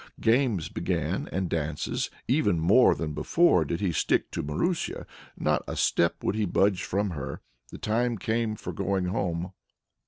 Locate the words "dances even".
1.47-2.59